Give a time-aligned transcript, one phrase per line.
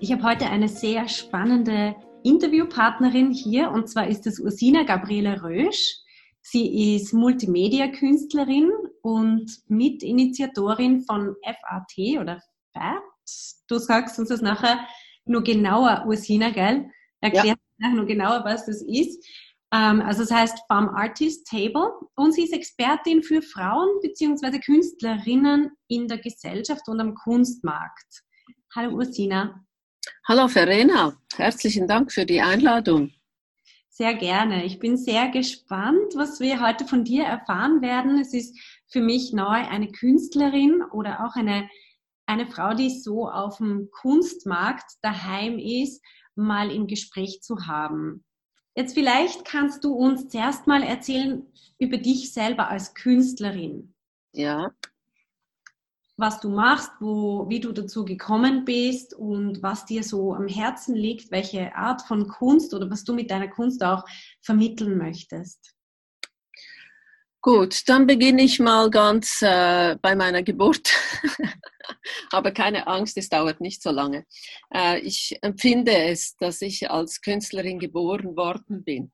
[0.00, 5.96] Ich habe heute eine sehr spannende Interviewpartnerin hier und zwar ist es Ursina Gabriele Rösch.
[6.40, 8.70] Sie ist Multimedia-Künstlerin
[9.02, 12.40] und Mitinitiatorin von FAT oder
[12.72, 13.02] FAT.
[13.68, 14.86] Du sagst uns das nachher
[15.24, 16.88] nur genauer, Ursina, gell?
[17.20, 17.54] Erklär ja.
[17.78, 19.26] nachher nur genauer, was das ist.
[19.72, 24.60] Ähm, also es heißt Farm Artist Table und sie ist Expertin für Frauen bzw.
[24.60, 28.22] Künstlerinnen in der Gesellschaft und am Kunstmarkt.
[28.76, 29.64] Hallo Ursina.
[30.26, 33.12] Hallo Verena, herzlichen Dank für die Einladung.
[33.88, 34.64] Sehr gerne.
[34.64, 38.20] Ich bin sehr gespannt, was wir heute von dir erfahren werden.
[38.20, 41.68] Es ist für mich neu, eine Künstlerin oder auch eine,
[42.26, 46.02] eine Frau, die so auf dem Kunstmarkt daheim ist,
[46.34, 48.24] mal im Gespräch zu haben.
[48.76, 51.44] Jetzt vielleicht kannst du uns zuerst mal erzählen
[51.78, 53.94] über dich selber als Künstlerin.
[54.32, 54.72] Ja
[56.18, 60.96] was du machst, wo, wie du dazu gekommen bist und was dir so am Herzen
[60.96, 64.04] liegt, welche Art von Kunst oder was du mit deiner Kunst auch
[64.42, 65.74] vermitteln möchtest.
[67.40, 70.90] Gut, dann beginne ich mal ganz äh, bei meiner Geburt.
[72.32, 74.26] Aber keine Angst, es dauert nicht so lange.
[74.74, 79.12] Äh, ich empfinde es, dass ich als Künstlerin geboren worden bin.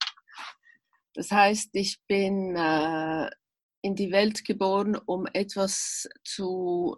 [1.13, 3.29] Das heißt, ich bin äh,
[3.85, 6.97] in die Welt geboren, um etwas zu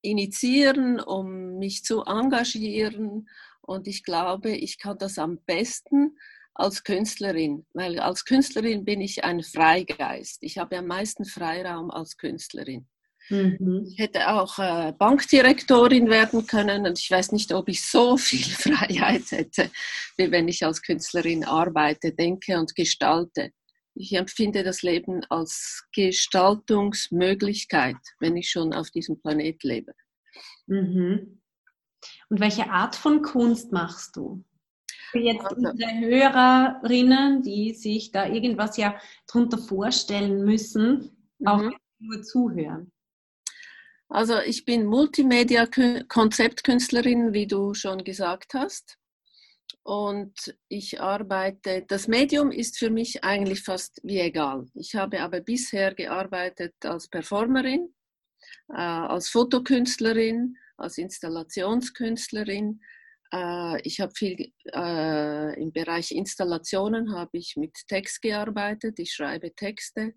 [0.00, 3.28] initiieren, um mich zu engagieren.
[3.62, 6.16] Und ich glaube, ich kann das am besten
[6.54, 10.38] als Künstlerin, weil als Künstlerin bin ich ein Freigeist.
[10.42, 12.86] Ich habe am meisten Freiraum als Künstlerin.
[13.28, 13.84] Mhm.
[13.88, 18.44] Ich hätte auch äh, Bankdirektorin werden können und ich weiß nicht, ob ich so viel
[18.44, 19.68] Freiheit hätte,
[20.16, 23.52] wie wenn ich als Künstlerin arbeite, denke und gestalte
[23.98, 29.92] ich empfinde das Leben als Gestaltungsmöglichkeit, wenn ich schon auf diesem Planet lebe.
[30.66, 31.42] Mhm.
[32.28, 34.44] Und welche Art von Kunst machst du?
[35.10, 41.74] Für jetzt also, unsere Hörerinnen, die sich da irgendwas ja drunter vorstellen müssen, auch mhm.
[41.98, 42.92] nur zuhören.
[44.10, 48.97] Also ich bin Multimedia-Konzeptkünstlerin, wie du schon gesagt hast
[49.82, 54.66] und ich arbeite, das Medium ist für mich eigentlich fast wie egal.
[54.74, 57.94] Ich habe aber bisher gearbeitet als Performerin,
[58.68, 62.80] äh, als Fotokünstlerin, als Installationskünstlerin.
[63.32, 68.98] Äh, ich habe viel äh, im Bereich Installationen habe ich mit Text gearbeitet.
[68.98, 70.14] Ich schreibe Texte,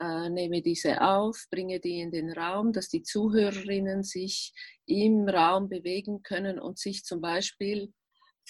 [0.00, 4.52] äh, nehme diese auf, bringe die in den Raum, dass die Zuhörerinnen sich
[4.86, 7.92] im Raum bewegen können und sich zum Beispiel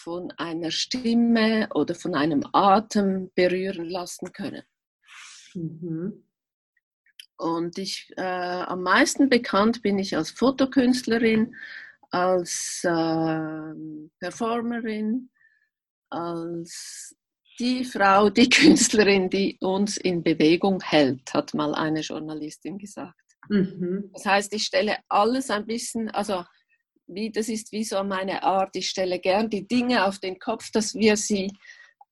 [0.03, 4.63] von einer Stimme oder von einem Atem berühren lassen können.
[5.55, 6.25] Mhm.
[7.37, 11.55] Und ich, äh, am meisten bekannt bin ich als Fotokünstlerin,
[12.11, 13.75] als äh,
[14.21, 15.31] Performerin,
[16.11, 17.17] als
[17.59, 23.19] die Frau, die Künstlerin, die uns in Bewegung hält, hat mal eine Journalistin gesagt.
[23.49, 24.11] Mhm.
[24.13, 26.45] Das heißt, ich stelle alles ein bisschen, also
[27.15, 28.75] wie, das ist wie so meine Art.
[28.77, 31.47] Ich stelle gern die Dinge auf den Kopf, dass wir sie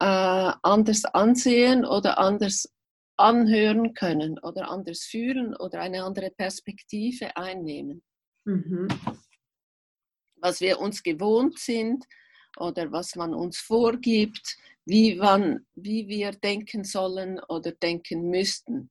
[0.01, 2.73] äh, anders ansehen oder anders
[3.17, 8.03] anhören können oder anders führen oder eine andere Perspektive einnehmen.
[8.45, 8.89] Mhm.
[10.37, 12.07] Was wir uns gewohnt sind
[12.57, 14.57] oder was man uns vorgibt,
[14.87, 18.91] wie, wann, wie wir denken sollen oder denken müssten.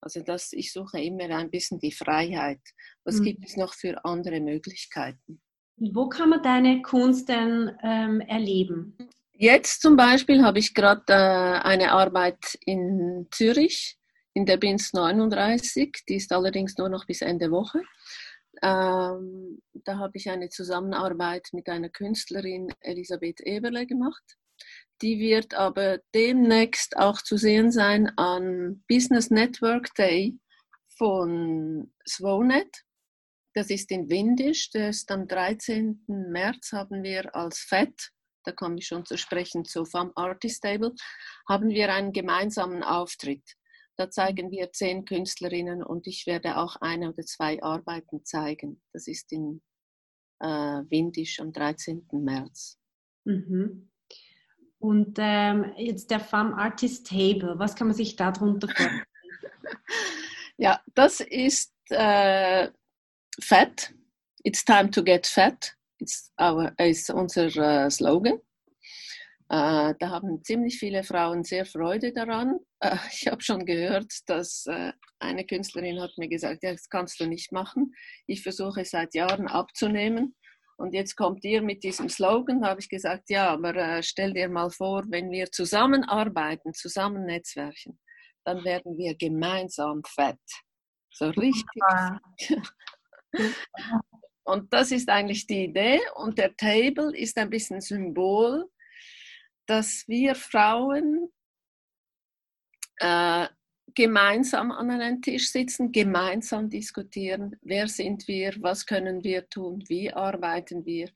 [0.00, 2.60] Also das, ich suche immer ein bisschen die Freiheit.
[3.04, 3.24] Was mhm.
[3.24, 5.40] gibt es noch für andere Möglichkeiten?
[5.76, 8.96] Wo kann man deine Kunst denn ähm, erleben?
[9.32, 13.98] Jetzt zum Beispiel habe ich gerade äh, eine Arbeit in Zürich,
[14.32, 17.82] in der BINS 39, die ist allerdings nur noch bis Ende Woche.
[18.62, 24.22] Ähm, da habe ich eine Zusammenarbeit mit einer Künstlerin, Elisabeth Eberle, gemacht.
[25.02, 30.38] Die wird aber demnächst auch zu sehen sein an Business Network Day
[30.96, 32.84] von Swonet.
[33.54, 34.70] Das ist in Windisch.
[34.70, 36.04] Das ist am 13.
[36.08, 38.10] März haben wir als FET,
[38.44, 40.92] da komme ich schon zu sprechen, zu FAM Artist Table,
[41.48, 43.44] haben wir einen gemeinsamen Auftritt.
[43.96, 48.82] Da zeigen wir zehn Künstlerinnen und ich werde auch eine oder zwei Arbeiten zeigen.
[48.92, 49.62] Das ist in
[50.40, 50.46] äh,
[50.90, 52.08] windisch am 13.
[52.10, 52.78] März.
[53.24, 53.88] Mhm.
[54.78, 59.04] Und ähm, jetzt der Farm Artist Table, was kann man sich darunter vorstellen?
[60.58, 62.68] ja, das ist äh,
[63.40, 63.92] Fett.
[64.44, 65.74] It's time to get fat.
[65.98, 68.40] It's our, ist unser uh, Slogan.
[69.50, 72.58] Äh, da haben ziemlich viele Frauen sehr Freude daran.
[72.80, 77.20] Äh, ich habe schon gehört, dass äh, eine Künstlerin hat mir gesagt, ja, das kannst
[77.20, 77.92] du nicht machen.
[78.26, 80.34] Ich versuche seit Jahren abzunehmen
[80.76, 84.32] und jetzt kommt ihr mit diesem Slogan, da habe ich gesagt, ja, aber äh, stell
[84.32, 88.00] dir mal vor, wenn wir zusammenarbeiten, zusammen netzwerken,
[88.44, 90.40] dann werden wir gemeinsam fett.
[91.12, 91.64] So richtig.
[94.44, 96.00] und das ist eigentlich die Idee.
[96.16, 98.70] Und der Table ist ein bisschen Symbol,
[99.66, 101.30] dass wir Frauen
[102.98, 103.48] äh,
[103.94, 110.12] gemeinsam an einem Tisch sitzen, gemeinsam diskutieren, wer sind wir, was können wir tun, wie
[110.12, 111.08] arbeiten wir,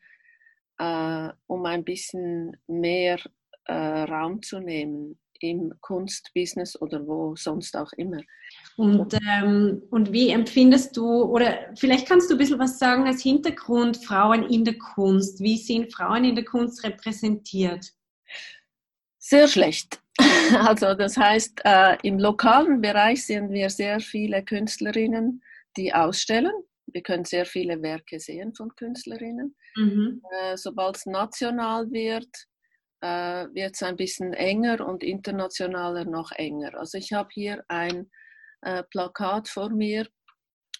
[0.78, 3.18] äh, um ein bisschen mehr
[3.64, 8.20] äh, Raum zu nehmen im Kunstbusiness oder wo sonst auch immer.
[8.76, 13.22] Und, ähm, und wie empfindest du, oder vielleicht kannst du ein bisschen was sagen als
[13.22, 15.40] Hintergrund Frauen in der Kunst.
[15.40, 17.92] Wie sind Frauen in der Kunst repräsentiert?
[19.18, 20.00] Sehr schlecht.
[20.66, 25.42] Also das heißt, äh, im lokalen Bereich sehen wir sehr viele Künstlerinnen,
[25.76, 26.52] die ausstellen.
[26.86, 29.54] Wir können sehr viele Werke sehen von Künstlerinnen.
[29.76, 30.22] Mhm.
[30.40, 32.47] Äh, Sobald es national wird,
[33.00, 36.78] äh, wird es ein bisschen enger und internationaler noch enger.
[36.78, 38.10] Also ich habe hier ein
[38.62, 40.06] äh, Plakat vor mir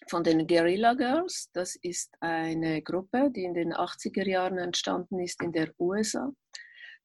[0.07, 1.49] von den Guerilla Girls.
[1.53, 6.31] Das ist eine Gruppe, die in den 80er Jahren entstanden ist in der USA.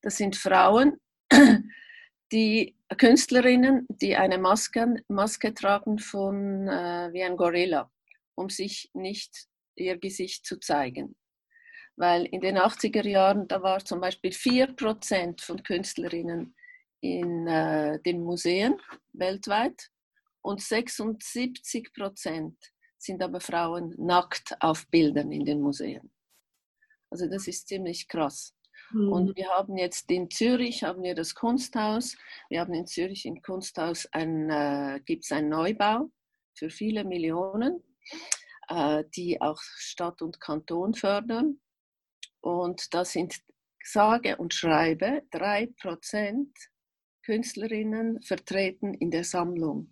[0.03, 1.01] Das sind Frauen,
[2.33, 7.91] die Künstlerinnen, die eine Maske, Maske tragen von äh, wie ein Gorilla,
[8.35, 9.47] um sich nicht
[9.77, 11.17] ihr Gesicht zu zeigen.
[11.97, 16.55] Weil in den 80er Jahren, da war zum Beispiel 4% von Künstlerinnen
[17.01, 18.81] in äh, den Museen
[19.13, 19.91] weltweit
[20.43, 22.55] und 76%
[22.99, 26.11] sind aber Frauen nackt auf Bildern in den Museen.
[27.11, 28.55] Also das ist ziemlich krass.
[28.91, 29.13] Mhm.
[29.13, 32.17] Und wir haben jetzt in Zürich haben wir das Kunsthaus.
[32.49, 36.11] Wir haben in Zürich im Kunsthaus ein, äh, gibt es einen Neubau
[36.55, 37.83] für viele Millionen,
[38.69, 41.61] äh, die auch Stadt und Kanton fördern.
[42.45, 43.41] Und da sind
[43.83, 46.51] sage und schreibe drei Prozent
[47.23, 49.91] Künstlerinnen vertreten in der Sammlung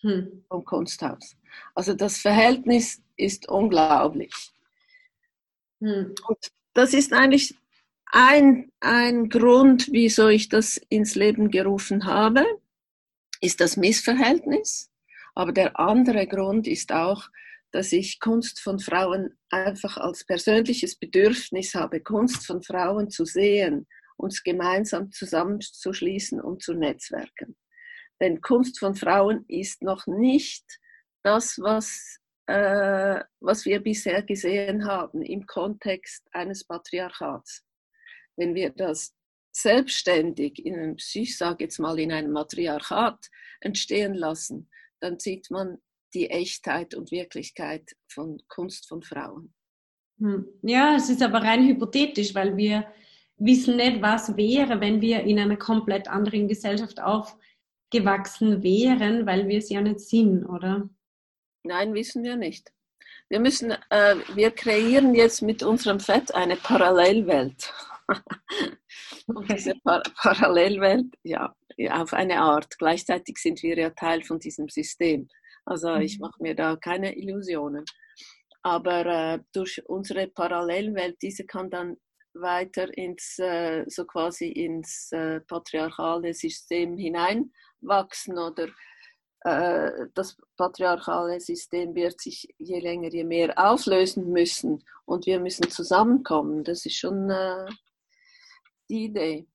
[0.00, 0.44] hm.
[0.48, 1.36] vom Kunsthaus.
[1.74, 4.32] Also das Verhältnis ist unglaublich.
[5.80, 6.14] Hm.
[6.28, 7.56] Und das ist eigentlich
[8.12, 12.46] ein, ein Grund, wieso ich das ins Leben gerufen habe,
[13.40, 14.88] ist das Missverhältnis.
[15.34, 17.28] Aber der andere Grund ist auch,
[17.72, 23.86] dass ich Kunst von Frauen einfach als persönliches Bedürfnis habe, Kunst von Frauen zu sehen,
[24.16, 27.56] uns gemeinsam zusammenzuschließen und zu netzwerken.
[28.20, 30.64] Denn Kunst von Frauen ist noch nicht
[31.24, 37.64] das, was, äh, was wir bisher gesehen haben im Kontext eines Patriarchats
[38.36, 39.14] wenn wir das
[39.54, 43.28] selbstständig in einem, ich sage jetzt mal, in einem Matriarchat
[43.60, 44.70] entstehen lassen,
[45.00, 45.78] dann sieht man
[46.14, 49.52] die Echtheit und Wirklichkeit von Kunst von Frauen.
[50.18, 50.46] Hm.
[50.62, 52.86] Ja, es ist aber rein hypothetisch, weil wir
[53.36, 59.58] wissen nicht, was wäre, wenn wir in einer komplett anderen Gesellschaft aufgewachsen wären, weil wir
[59.58, 60.88] es ja nicht sind, oder?
[61.64, 62.72] Nein, wissen wir nicht.
[63.28, 67.72] Wir müssen, äh, wir kreieren jetzt mit unserem Fett eine Parallelwelt.
[69.26, 71.54] und diese Par Parallelwelt, ja,
[71.90, 72.78] auf eine Art.
[72.78, 75.28] Gleichzeitig sind wir ja Teil von diesem System.
[75.64, 76.22] Also ich mhm.
[76.22, 77.84] mache mir da keine Illusionen.
[78.62, 81.96] Aber äh, durch unsere Parallelwelt, diese kann dann
[82.34, 88.68] weiter ins, äh, so quasi ins äh, patriarchale System hineinwachsen oder
[89.44, 95.68] äh, das patriarchale System wird sich je länger, je mehr auflösen müssen und wir müssen
[95.68, 96.64] zusammenkommen.
[96.64, 97.66] Das ist schon äh,
[98.88, 99.46] die Idee.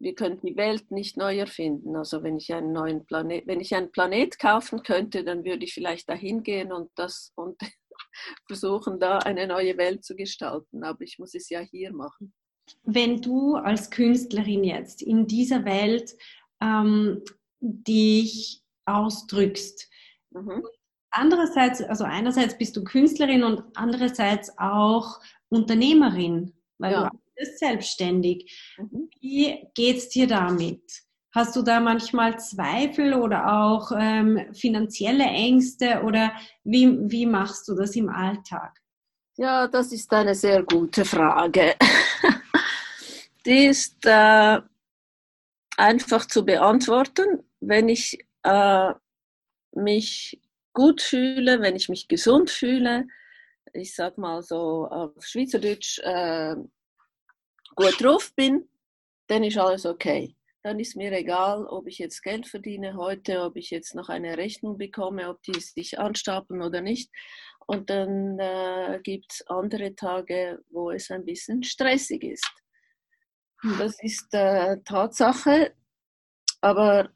[0.00, 1.96] Wir können die Welt nicht neu erfinden.
[1.96, 5.74] Also wenn ich einen neuen Planet, wenn ich einen Planet kaufen könnte, dann würde ich
[5.74, 7.56] vielleicht dahin gehen und das und
[8.46, 10.84] versuchen, da eine neue Welt zu gestalten.
[10.84, 12.32] Aber ich muss es ja hier machen.
[12.84, 16.14] Wenn du als Künstlerin jetzt in dieser Welt
[16.60, 17.22] ähm,
[17.60, 19.88] dich ausdrückst,
[20.30, 20.64] mhm.
[21.10, 27.08] andererseits, also einerseits bist du Künstlerin und andererseits auch Unternehmerin, weil ja.
[27.10, 28.74] du bist selbstständig.
[28.76, 29.10] Mhm.
[29.20, 30.82] Wie geht's dir damit?
[31.34, 36.32] Hast du da manchmal Zweifel oder auch ähm, finanzielle Ängste oder
[36.64, 38.76] wie, wie machst du das im Alltag?
[39.36, 41.76] Ja, das ist eine sehr gute Frage.
[43.46, 44.60] Die ist äh,
[45.76, 47.44] einfach zu beantworten.
[47.60, 48.92] Wenn ich äh,
[49.72, 50.40] mich
[50.72, 53.06] gut fühle, wenn ich mich gesund fühle,
[53.74, 56.56] ich sag mal so auf Schweizerdeutsch äh,
[57.78, 58.68] gut drauf bin,
[59.28, 60.34] dann ist alles okay.
[60.62, 64.36] Dann ist mir egal, ob ich jetzt Geld verdiene heute, ob ich jetzt noch eine
[64.36, 67.10] Rechnung bekomme, ob die sich anstapeln oder nicht.
[67.66, 72.50] Und dann äh, gibt es andere Tage, wo es ein bisschen stressig ist.
[73.78, 75.74] Das ist äh, Tatsache.
[76.60, 77.10] Aber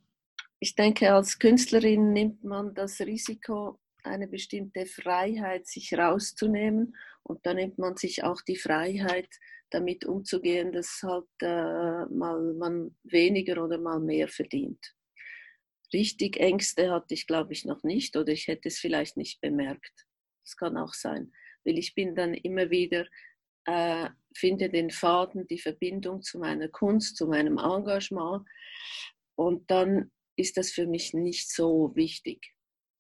[0.61, 6.97] ich denke, als Künstlerin nimmt man das Risiko, eine bestimmte Freiheit sich rauszunehmen.
[7.23, 9.29] Und da nimmt man sich auch die Freiheit,
[9.71, 14.95] damit umzugehen, dass halt äh, mal man weniger oder mal mehr verdient.
[15.93, 20.07] Richtig Ängste hatte ich, glaube ich, noch nicht oder ich hätte es vielleicht nicht bemerkt.
[20.45, 21.33] Das kann auch sein,
[21.65, 23.07] weil ich bin dann immer wieder,
[23.65, 28.47] äh, finde den Faden, die Verbindung zu meiner Kunst, zu meinem Engagement
[29.37, 32.55] und dann ist das für mich nicht so wichtig.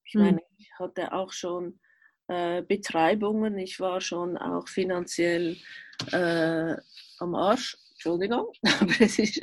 [0.04, 0.20] Ich hm.
[0.20, 0.42] meine,
[0.82, 1.80] hatte auch schon
[2.28, 5.56] äh, Betreibungen, ich war schon auch finanziell
[6.12, 6.76] äh,
[7.18, 9.40] am Arsch, Entschuldigung, aber es ist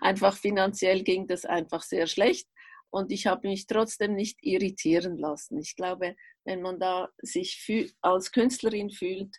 [0.00, 2.48] einfach finanziell ging das einfach sehr schlecht
[2.90, 5.58] und ich habe mich trotzdem nicht irritieren lassen.
[5.58, 9.36] Ich glaube, wenn man da sich als Künstlerin fühlt,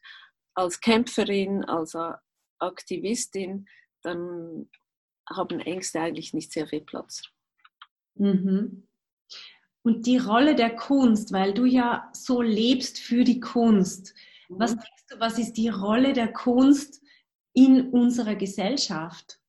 [0.53, 1.95] als Kämpferin, als
[2.59, 3.67] Aktivistin,
[4.01, 4.69] dann
[5.29, 7.23] haben Ängste eigentlich nicht sehr viel Platz.
[8.15, 8.86] Mhm.
[9.87, 14.13] Und die Rolle der Kunst, weil du ja so lebst für die Kunst.
[14.49, 14.59] Mhm.
[14.59, 17.01] Was denkst du, was ist die Rolle der Kunst
[17.53, 19.39] in unserer Gesellschaft?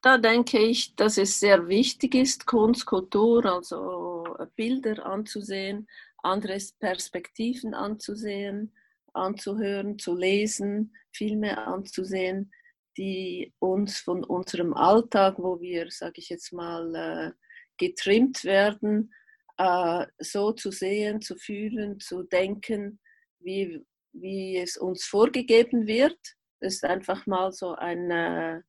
[0.00, 5.88] Da denke ich, dass es sehr wichtig ist, Kunst, Kultur, also Bilder anzusehen,
[6.22, 8.76] andere Perspektiven anzusehen,
[9.12, 12.52] anzuhören, zu lesen, Filme anzusehen,
[12.96, 17.45] die uns von unserem Alltag, wo wir, sage ich jetzt mal, äh,
[17.78, 19.12] getrimmt werden,
[19.58, 23.00] äh, so zu sehen, zu fühlen, zu denken,
[23.40, 26.18] wie, wie es uns vorgegeben wird.
[26.60, 28.60] Das ist einfach mal so ein, äh,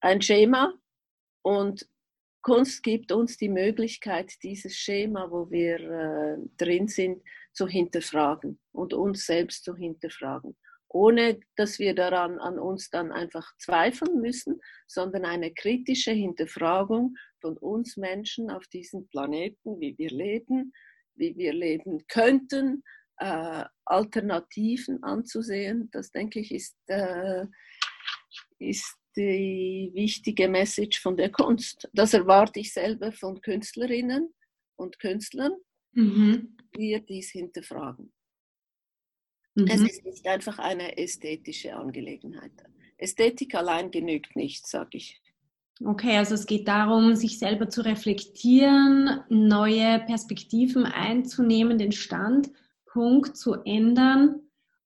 [0.00, 0.74] ein Schema.
[1.42, 1.88] Und
[2.42, 7.22] Kunst gibt uns die Möglichkeit, dieses Schema, wo wir äh, drin sind,
[7.52, 10.56] zu hinterfragen und uns selbst zu hinterfragen
[10.94, 17.58] ohne dass wir daran an uns dann einfach zweifeln müssen, sondern eine kritische Hinterfragung von
[17.58, 20.72] uns Menschen auf diesem Planeten, wie wir leben,
[21.14, 22.82] wie wir leben könnten,
[23.18, 25.90] äh, Alternativen anzusehen.
[25.92, 27.44] Das denke ich ist, äh,
[28.58, 31.86] ist die wichtige Message von der Kunst.
[31.92, 34.32] Das erwarte ich selber von Künstlerinnen
[34.76, 35.52] und Künstlern,
[35.92, 36.56] mhm.
[36.72, 38.10] wir dies hinterfragen.
[39.54, 39.66] Mhm.
[39.66, 42.52] Es ist nicht einfach eine ästhetische Angelegenheit.
[42.96, 45.20] Ästhetik allein genügt nicht, sage ich.
[45.82, 53.54] Okay, also es geht darum, sich selber zu reflektieren, neue Perspektiven einzunehmen, den Standpunkt zu
[53.64, 54.40] ändern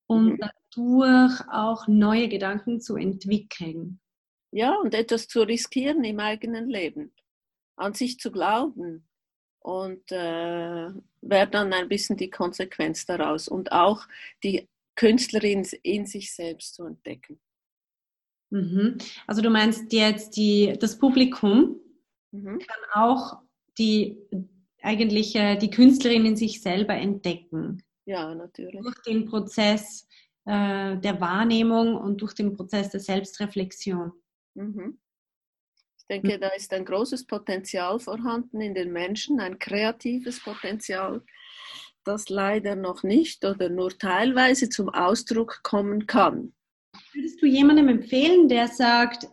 [0.07, 0.39] und mhm.
[0.39, 4.01] dadurch auch neue Gedanken zu entwickeln.
[4.51, 7.13] Ja, und etwas zu riskieren im eigenen Leben,
[7.77, 9.09] an sich zu glauben,
[9.69, 10.89] und äh,
[11.21, 14.07] wäre dann ein bisschen die Konsequenz daraus und auch
[14.43, 17.39] die Künstlerin in sich selbst zu entdecken.
[18.51, 18.99] Mhm.
[19.27, 21.81] Also du meinst jetzt die, das Publikum
[22.33, 22.59] mhm.
[22.59, 23.39] kann auch
[23.79, 24.19] die
[24.83, 27.83] eigentlich die Künstlerin in sich selber entdecken.
[28.07, 28.81] Ja, natürlich.
[28.81, 30.07] Durch den Prozess
[30.47, 34.13] äh, der Wahrnehmung und durch den Prozess der Selbstreflexion.
[34.55, 34.99] Mhm
[36.09, 41.23] denke, da ist ein großes Potenzial vorhanden in den Menschen, ein kreatives Potenzial,
[42.05, 46.55] das leider noch nicht oder nur teilweise zum Ausdruck kommen kann.
[47.13, 49.27] Würdest du jemandem empfehlen, der sagt,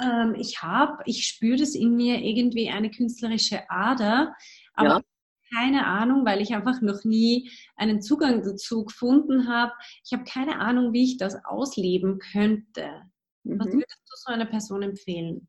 [0.00, 4.34] ähm, ich habe, ich spüre das in mir irgendwie eine künstlerische Ader,
[4.74, 5.00] aber ja.
[5.54, 9.72] keine Ahnung, weil ich einfach noch nie einen Zugang dazu gefunden habe.
[10.04, 13.02] Ich habe keine Ahnung, wie ich das ausleben könnte.
[13.44, 13.72] Was mhm.
[13.74, 15.48] würdest du so einer Person empfehlen?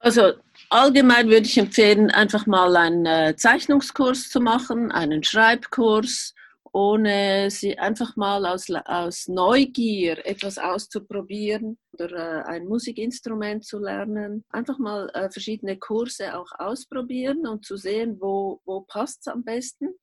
[0.00, 0.34] Also
[0.70, 6.34] allgemein würde ich empfehlen, einfach mal einen äh, Zeichnungskurs zu machen, einen Schreibkurs,
[6.72, 14.44] ohne sie einfach mal aus, aus Neugier etwas auszuprobieren oder äh, ein Musikinstrument zu lernen.
[14.50, 19.44] Einfach mal äh, verschiedene Kurse auch ausprobieren und zu sehen, wo, wo passt es am
[19.44, 19.94] besten.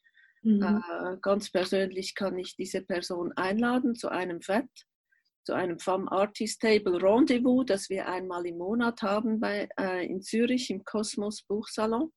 [0.42, 0.62] Mhm.
[0.62, 4.70] Äh, ganz persönlich kann ich diese Person einladen zu einem Fett
[5.46, 10.22] zu einem FAM Artist Table Rendezvous, das wir einmal im Monat haben bei, äh, in
[10.22, 12.12] Zürich im Kosmos Buchsalon.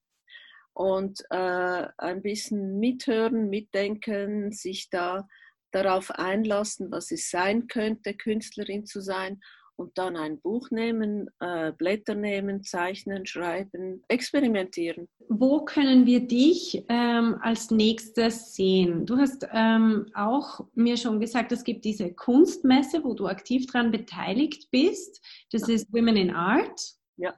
[0.78, 5.26] Und äh, ein bisschen mithören, mitdenken, sich da
[5.72, 9.40] darauf einlassen, was es sein könnte, Künstlerin zu sein
[9.74, 15.08] und dann ein Buch nehmen, äh, Blätter nehmen, zeichnen, schreiben, experimentieren.
[15.28, 19.04] Wo können wir dich ähm, als nächstes sehen?
[19.04, 23.90] Du hast ähm, auch mir schon gesagt, es gibt diese Kunstmesse, wo du aktiv daran
[23.90, 25.20] beteiligt bist.
[25.50, 26.80] Das ist Women in Art.
[27.16, 27.34] Ja.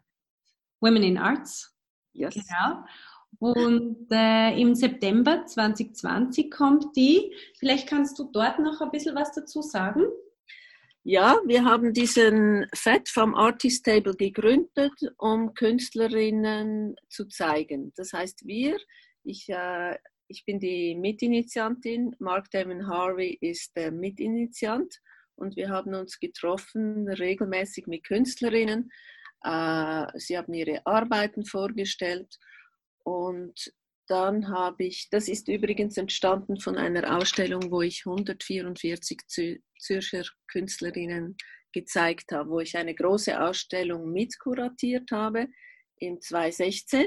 [0.80, 1.74] Women in Arts.
[2.12, 2.34] Yes.
[2.34, 2.84] Genau.
[3.40, 7.34] Und äh, im September 2020 kommt die.
[7.58, 10.04] Vielleicht kannst du dort noch ein bisschen was dazu sagen.
[11.04, 17.94] Ja, wir haben diesen FED vom Artist Table gegründet, um Künstlerinnen zu zeigen.
[17.96, 18.76] Das heißt, wir,
[19.24, 19.96] ich, äh,
[20.28, 24.94] ich bin die Mitinitiantin, Mark Damon Harvey ist der Mitinitiant
[25.36, 28.90] und wir haben uns getroffen regelmäßig mit Künstlerinnen.
[29.42, 32.38] Äh, sie haben ihre Arbeiten vorgestellt
[33.10, 33.72] und
[34.06, 39.18] dann habe ich, das ist übrigens entstanden von einer Ausstellung, wo ich 144
[39.78, 41.36] Zürcher Künstlerinnen
[41.72, 45.48] gezeigt habe, wo ich eine große Ausstellung mitkuratiert habe
[45.96, 47.04] in 2016.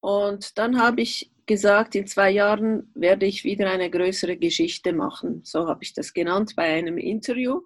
[0.00, 5.40] Und dann habe ich gesagt, in zwei Jahren werde ich wieder eine größere Geschichte machen.
[5.42, 7.60] So habe ich das genannt bei einem Interview.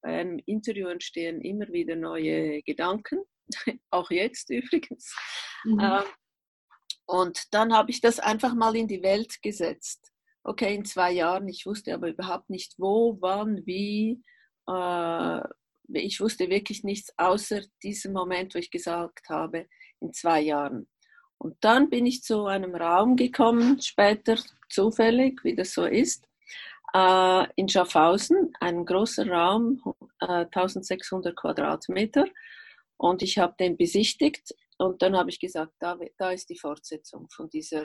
[0.00, 3.20] Bei einem Interview entstehen immer wieder neue Gedanken,
[3.90, 5.14] auch jetzt übrigens.
[5.64, 5.80] Mhm.
[7.12, 10.14] Und dann habe ich das einfach mal in die Welt gesetzt.
[10.44, 14.22] Okay, in zwei Jahren, ich wusste aber überhaupt nicht wo, wann, wie.
[14.66, 15.42] Äh,
[15.92, 19.66] ich wusste wirklich nichts außer diesem Moment, wo ich gesagt habe,
[20.00, 20.88] in zwei Jahren.
[21.36, 24.38] Und dann bin ich zu einem Raum gekommen, später
[24.70, 26.26] zufällig, wie das so ist,
[26.94, 29.82] äh, in Schaffhausen, ein großer Raum,
[30.20, 32.24] äh, 1600 Quadratmeter.
[32.96, 37.28] Und ich habe den besichtigt und dann habe ich gesagt, da, da ist die Fortsetzung
[37.30, 37.84] von dieser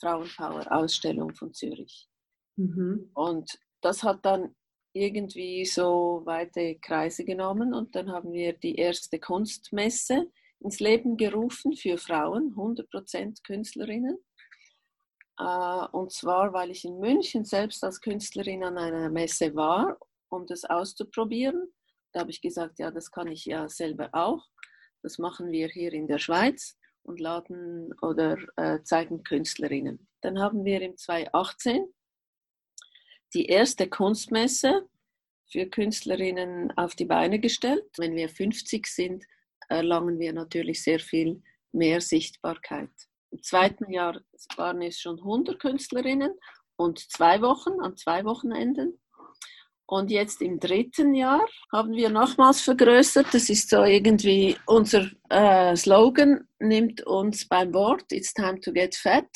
[0.00, 2.08] Frauenpower-Ausstellung von Zürich.
[2.56, 3.10] Mhm.
[3.14, 4.54] Und das hat dann
[4.92, 10.30] irgendwie so weite Kreise genommen und dann haben wir die erste Kunstmesse
[10.60, 14.16] ins Leben gerufen für Frauen, 100% Künstlerinnen.
[15.38, 20.46] Äh, und zwar, weil ich in München selbst als Künstlerin an einer Messe war, um
[20.46, 21.72] das auszuprobieren.
[22.12, 24.46] Da habe ich gesagt, ja, das kann ich ja selber auch.
[25.02, 30.08] Das machen wir hier in der Schweiz und laden oder äh, zeigen Künstlerinnen.
[30.22, 31.86] Dann haben wir im 2018
[33.34, 34.88] die erste Kunstmesse
[35.50, 37.84] für Künstlerinnen auf die Beine gestellt.
[37.96, 39.24] Wenn wir 50 sind,
[39.68, 42.90] erlangen wir natürlich sehr viel mehr Sichtbarkeit.
[43.30, 44.20] Im zweiten Jahr
[44.56, 46.32] waren es schon 100 Künstlerinnen
[46.76, 49.00] und zwei Wochen, an zwei Wochenenden.
[49.88, 53.28] Und jetzt im dritten Jahr haben wir nochmals vergrößert.
[53.32, 58.10] Das ist so irgendwie unser äh, Slogan, nimmt uns beim Wort.
[58.10, 59.28] It's time to get fat.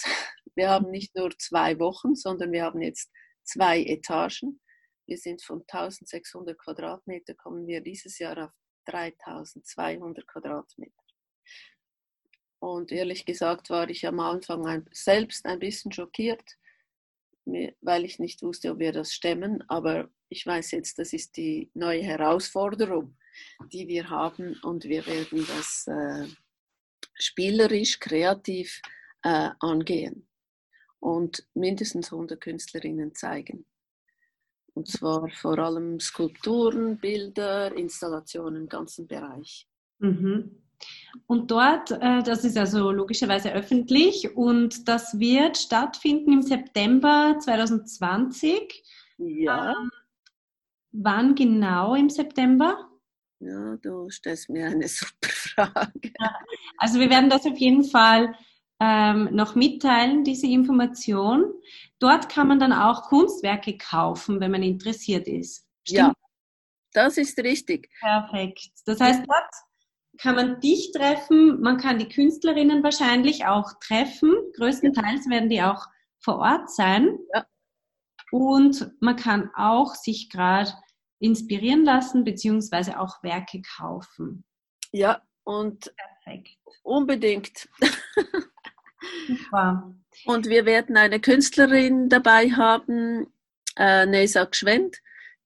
[0.57, 3.13] Wir haben nicht nur zwei Wochen, sondern wir haben jetzt
[3.45, 4.61] zwei Etagen.
[5.07, 8.51] Wir sind von 1600 Quadratmeter, kommen wir dieses Jahr auf
[8.87, 10.95] 3200 Quadratmeter.
[12.61, 16.57] Und ehrlich gesagt war ich am Anfang ein, selbst ein bisschen schockiert,
[17.45, 19.65] weil ich nicht wusste, ob wir das stemmen.
[19.69, 23.16] Aber ich weiß jetzt, das ist die neue Herausforderung,
[23.73, 26.27] die wir haben und wir werden das äh,
[27.14, 28.81] spielerisch, kreativ
[29.23, 30.29] äh, angehen
[31.01, 33.66] und mindestens 100 Künstlerinnen zeigen.
[34.75, 39.66] Und zwar vor allem Skulpturen, Bilder, Installationen im ganzen Bereich.
[39.99, 40.62] Mhm.
[41.27, 48.83] Und dort, äh, das ist also logischerweise öffentlich und das wird stattfinden im September 2020.
[49.19, 49.75] Ja.
[50.92, 52.88] Wann genau im September?
[53.40, 56.12] Ja, du stellst mir eine super Frage.
[56.79, 58.35] Also wir werden das auf jeden Fall
[58.81, 61.53] ähm, noch mitteilen, diese Information.
[61.98, 65.66] Dort kann man dann auch Kunstwerke kaufen, wenn man interessiert ist.
[65.87, 65.98] Stimmt?
[65.98, 66.12] Ja,
[66.92, 67.90] das ist richtig.
[68.00, 68.70] Perfekt.
[68.87, 69.50] Das heißt, dort
[70.18, 74.35] kann man dich treffen, man kann die Künstlerinnen wahrscheinlich auch treffen.
[74.57, 75.87] Größtenteils werden die auch
[76.18, 77.18] vor Ort sein.
[77.35, 77.46] Ja.
[78.31, 80.73] Und man kann auch sich gerade
[81.19, 84.45] inspirieren lassen, beziehungsweise auch Werke kaufen.
[84.93, 85.93] Ja, und
[86.25, 86.59] Perfekt.
[86.83, 87.69] unbedingt.
[89.27, 89.95] Super.
[90.27, 93.33] Und wir werden eine Künstlerin dabei haben,
[93.77, 94.99] äh, Nesa Gschwend,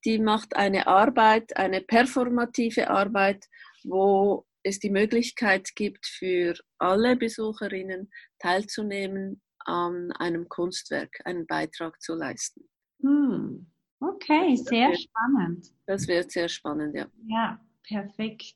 [0.05, 3.47] die macht eine Arbeit, eine performative Arbeit,
[3.85, 12.15] wo es die Möglichkeit gibt, für alle Besucherinnen teilzunehmen an einem Kunstwerk, einen Beitrag zu
[12.15, 12.69] leisten.
[13.05, 13.67] Hm.
[14.01, 15.67] Okay, sehr wird, spannend.
[15.87, 17.07] Das wird sehr spannend, ja.
[17.27, 18.55] Ja, perfekt.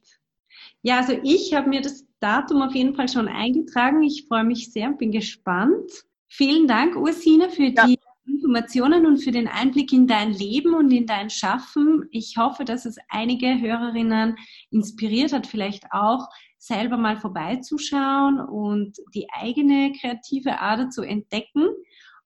[0.83, 4.03] Ja, also ich habe mir das Datum auf jeden Fall schon eingetragen.
[4.03, 6.05] Ich freue mich sehr und bin gespannt.
[6.29, 7.87] Vielen Dank, Ursina, für ja.
[7.87, 12.07] die Informationen und für den Einblick in dein Leben und in dein Schaffen.
[12.11, 14.37] Ich hoffe, dass es einige Hörerinnen
[14.71, 21.69] inspiriert hat, vielleicht auch selber mal vorbeizuschauen und die eigene kreative Ader zu entdecken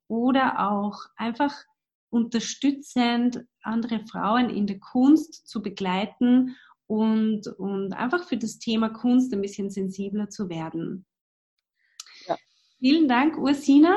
[0.09, 1.55] oder auch einfach
[2.12, 9.33] unterstützend andere Frauen in der Kunst zu begleiten und, und einfach für das Thema Kunst
[9.33, 11.07] ein bisschen sensibler zu werden.
[12.27, 12.37] Ja.
[12.79, 13.96] Vielen Dank, Ursina.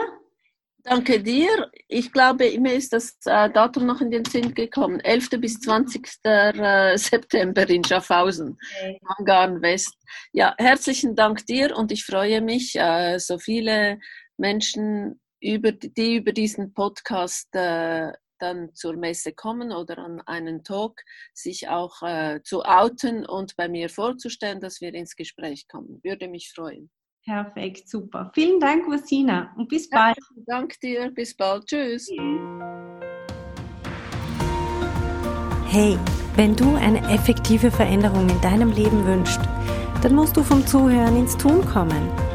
[0.83, 1.71] Danke dir.
[1.89, 4.99] Ich glaube, mir ist das äh, Datum noch in den Sinn gekommen.
[5.01, 5.29] 11.
[5.41, 6.07] bis 20.
[6.23, 8.99] Äh, September in Schaffhausen, okay.
[9.01, 9.97] Mangarn West.
[10.31, 13.99] Ja, herzlichen Dank dir und ich freue mich, äh, so viele
[14.37, 21.01] Menschen, über, die über diesen Podcast äh, dann zur Messe kommen oder an einen Talk,
[21.33, 25.99] sich auch äh, zu outen und bei mir vorzustellen, dass wir ins Gespräch kommen.
[26.03, 26.89] Würde mich freuen.
[27.25, 28.31] Perfekt, super.
[28.35, 30.15] Vielen Dank, Ursina, und bis bald.
[30.17, 31.65] Ja, danke dir, bis bald.
[31.65, 32.07] Tschüss.
[35.67, 35.97] Hey,
[36.35, 39.41] wenn du eine effektive Veränderung in deinem Leben wünschst,
[40.03, 42.34] dann musst du vom Zuhören ins Tun kommen.